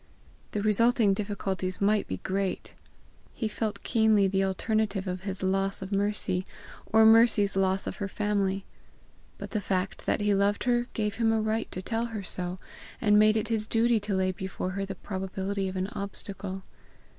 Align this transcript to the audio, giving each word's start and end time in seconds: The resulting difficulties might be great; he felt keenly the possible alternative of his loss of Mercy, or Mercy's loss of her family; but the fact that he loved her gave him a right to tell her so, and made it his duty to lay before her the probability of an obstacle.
The 0.53 0.63
resulting 0.63 1.13
difficulties 1.13 1.79
might 1.79 2.07
be 2.07 2.17
great; 2.17 2.73
he 3.35 3.47
felt 3.47 3.83
keenly 3.83 4.25
the 4.27 4.39
possible 4.39 4.47
alternative 4.47 5.05
of 5.05 5.21
his 5.21 5.43
loss 5.43 5.83
of 5.83 5.91
Mercy, 5.91 6.43
or 6.87 7.05
Mercy's 7.05 7.55
loss 7.55 7.85
of 7.85 7.97
her 7.97 8.07
family; 8.07 8.65
but 9.37 9.51
the 9.51 9.61
fact 9.61 10.07
that 10.07 10.19
he 10.19 10.33
loved 10.33 10.63
her 10.63 10.87
gave 10.95 11.17
him 11.17 11.31
a 11.31 11.39
right 11.39 11.71
to 11.71 11.83
tell 11.83 12.05
her 12.07 12.23
so, 12.23 12.57
and 12.99 13.19
made 13.19 13.37
it 13.37 13.49
his 13.49 13.67
duty 13.67 13.99
to 13.99 14.15
lay 14.15 14.31
before 14.31 14.71
her 14.71 14.85
the 14.87 14.95
probability 14.95 15.67
of 15.69 15.77
an 15.77 15.85
obstacle. 15.93 16.63